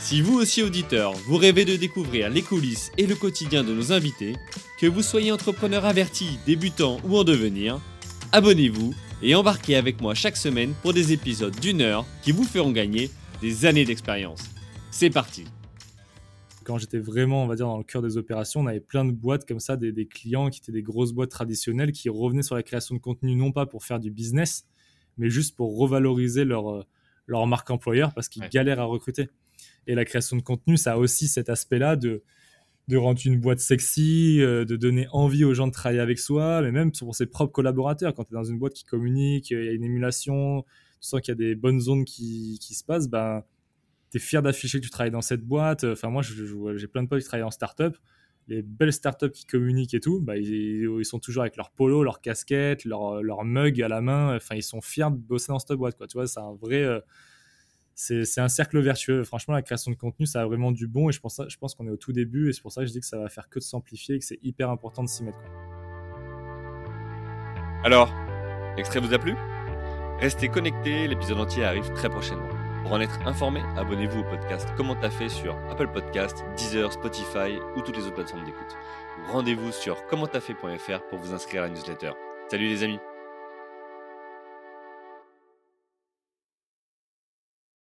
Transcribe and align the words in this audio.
Si 0.00 0.22
vous 0.22 0.38
aussi 0.38 0.62
auditeur, 0.62 1.12
vous 1.26 1.36
rêvez 1.36 1.66
de 1.66 1.76
découvrir 1.76 2.30
les 2.30 2.40
coulisses 2.40 2.90
et 2.96 3.06
le 3.06 3.14
quotidien 3.14 3.62
de 3.62 3.74
nos 3.74 3.92
invités, 3.92 4.34
que 4.78 4.86
vous 4.86 5.02
soyez 5.02 5.30
entrepreneur 5.30 5.84
averti, 5.84 6.38
débutant 6.46 6.98
ou 7.04 7.18
en 7.18 7.22
devenir, 7.22 7.78
abonnez-vous 8.32 8.94
et 9.22 9.34
embarquez 9.34 9.76
avec 9.76 10.00
moi 10.00 10.14
chaque 10.14 10.38
semaine 10.38 10.72
pour 10.80 10.94
des 10.94 11.12
épisodes 11.12 11.54
d'une 11.60 11.82
heure 11.82 12.06
qui 12.22 12.32
vous 12.32 12.44
feront 12.44 12.72
gagner 12.72 13.10
des 13.42 13.66
années 13.66 13.84
d'expérience. 13.84 14.42
C'est 14.90 15.10
parti 15.10 15.44
quand 16.64 16.78
j'étais 16.78 16.98
vraiment, 16.98 17.42
on 17.42 17.46
va 17.48 17.56
dire, 17.56 17.66
dans 17.66 17.78
le 17.78 17.84
cœur 17.84 18.00
des 18.00 18.16
opérations, 18.16 18.60
on 18.60 18.66
avait 18.66 18.80
plein 18.80 19.04
de 19.04 19.10
boîtes 19.10 19.48
comme 19.48 19.58
ça, 19.58 19.76
des, 19.76 19.90
des, 19.90 20.06
clients 20.06 20.50
qui 20.50 20.60
étaient 20.60 20.70
des 20.70 20.82
grosses 20.82 21.12
boîtes 21.12 21.30
traditionnelles 21.30 21.90
qui 21.90 22.08
revenaient 22.08 22.44
sur 22.44 22.54
la 22.54 22.62
création 22.62 22.94
de 22.94 23.00
contenu, 23.00 23.34
non 23.34 23.50
pas 23.50 23.66
pour 23.66 23.82
faire 23.82 23.98
du 23.98 24.10
business, 24.12 24.66
mais 25.18 25.30
juste 25.30 25.56
pour 25.56 25.76
revaloriser 25.76 26.44
leur, 26.44 26.70
euh, 26.70 26.84
leur 27.26 27.46
marque 27.48 27.70
employeur 27.70 28.12
parce 28.14 28.28
qu'ils 28.28 28.48
galèrent 28.48 28.78
à 28.78 28.84
recruter. 28.84 29.30
Et 29.86 29.94
la 29.94 30.04
création 30.04 30.36
de 30.36 30.42
contenu, 30.42 30.76
ça 30.76 30.94
a 30.94 30.96
aussi 30.96 31.28
cet 31.28 31.48
aspect-là 31.48 31.96
de, 31.96 32.22
de 32.90 32.96
rendre 32.96 33.20
une 33.24 33.38
boîte 33.38 33.60
sexy, 33.60 34.40
euh, 34.40 34.64
de 34.64 34.76
donner 34.76 35.06
envie 35.12 35.44
aux 35.44 35.54
gens 35.54 35.68
de 35.68 35.72
travailler 35.72 36.00
avec 36.00 36.18
soi, 36.18 36.60
mais 36.60 36.72
même 36.72 36.90
pour 36.92 37.14
ses 37.14 37.26
propres 37.26 37.52
collaborateurs. 37.52 38.14
Quand 38.14 38.24
tu 38.24 38.34
es 38.34 38.36
dans 38.36 38.44
une 38.44 38.58
boîte 38.58 38.74
qui 38.74 38.84
communique, 38.84 39.50
il 39.50 39.64
y 39.64 39.68
a 39.68 39.72
une 39.72 39.84
émulation, 39.84 40.62
tu 41.00 41.08
sens 41.08 41.20
qu'il 41.20 41.32
y 41.32 41.36
a 41.36 41.36
des 41.36 41.54
bonnes 41.54 41.80
zones 41.80 42.04
qui, 42.04 42.58
qui 42.60 42.74
se 42.74 42.84
passent, 42.84 43.08
ben, 43.08 43.44
tu 44.10 44.16
es 44.16 44.20
fier 44.20 44.42
d'afficher 44.42 44.80
que 44.80 44.84
tu 44.84 44.90
travailles 44.90 45.12
dans 45.12 45.22
cette 45.22 45.42
boîte. 45.42 45.84
Enfin, 45.84 46.10
moi, 46.10 46.22
j'ai 46.22 46.88
plein 46.88 47.04
de 47.04 47.08
potes 47.08 47.20
qui 47.20 47.26
travaillent 47.26 47.44
en 47.44 47.52
start-up. 47.52 47.96
Les 48.48 48.62
belles 48.62 48.92
startups 48.92 49.30
qui 49.30 49.46
communiquent 49.46 49.94
et 49.94 50.00
tout, 50.00 50.20
bah, 50.20 50.36
ils, 50.36 51.04
sont 51.04 51.20
toujours 51.20 51.42
avec 51.42 51.56
leur 51.56 51.70
polo, 51.70 52.02
leur 52.02 52.20
casquette, 52.20 52.84
leur, 52.84 53.22
leur 53.22 53.44
mug 53.44 53.80
à 53.80 53.86
la 53.86 54.00
main. 54.00 54.34
Enfin, 54.34 54.56
ils 54.56 54.64
sont 54.64 54.80
fiers 54.80 55.10
de 55.12 55.16
bosser 55.16 55.52
dans 55.52 55.60
cette 55.60 55.74
boîte. 55.74 55.96
Tu 56.08 56.14
vois, 56.14 56.26
c'est 56.26 56.40
un 56.40 56.54
vrai. 56.54 56.82
Euh, 56.82 57.00
c'est 58.00 58.40
un 58.40 58.48
cercle 58.48 58.80
vertueux. 58.80 59.24
Franchement, 59.24 59.52
la 59.52 59.62
création 59.62 59.90
de 59.90 59.96
contenu, 59.96 60.24
ça 60.24 60.40
a 60.40 60.46
vraiment 60.46 60.72
du 60.72 60.86
bon 60.86 61.10
et 61.10 61.12
je 61.12 61.20
pense, 61.20 61.40
pense 61.60 61.74
qu'on 61.74 61.86
est 61.86 61.90
au 61.90 61.98
tout 61.98 62.12
début 62.12 62.48
et 62.48 62.52
c'est 62.52 62.62
pour 62.62 62.72
ça 62.72 62.80
que 62.80 62.86
je 62.86 62.92
dis 62.92 63.00
que 63.00 63.06
ça 63.06 63.18
va 63.18 63.28
faire 63.28 63.48
que 63.50 63.58
de 63.58 63.64
s'amplifier 63.64 64.14
et 64.14 64.18
que 64.18 64.24
c'est 64.24 64.38
hyper 64.42 64.70
important 64.70 65.04
de 65.04 65.08
s'y 65.08 65.22
mettre. 65.22 65.38
Alors, 67.84 68.10
l'extrait 68.76 69.00
vous 69.00 69.12
a 69.12 69.18
plu? 69.18 69.34
Restez 70.18 70.48
connectés, 70.48 71.08
l'épisode 71.08 71.40
entier 71.40 71.64
arrive 71.64 71.92
très 71.92 72.08
prochainement. 72.08 72.48
Pour 72.82 72.92
en 72.92 73.00
être 73.00 73.20
informé, 73.26 73.60
abonnez-vous 73.76 74.20
au 74.20 74.24
podcast 74.24 74.68
Comment 74.76 74.96
t'as 74.96 75.10
fait 75.10 75.28
sur 75.28 75.56
Apple 75.70 75.88
Podcast, 75.92 76.42
Deezer, 76.56 76.90
Spotify 76.92 77.58
ou 77.76 77.82
toutes 77.82 77.96
les 77.96 78.04
autres 78.04 78.14
plateformes 78.14 78.44
d'écoute. 78.44 78.76
Rendez-vous 79.30 79.72
sur 79.72 80.06
commenttafait.fr 80.06 81.02
pour 81.10 81.18
vous 81.18 81.34
inscrire 81.34 81.64
à 81.64 81.66
la 81.66 81.74
newsletter. 81.74 82.12
Salut 82.50 82.68
les 82.68 82.82
amis 82.82 82.98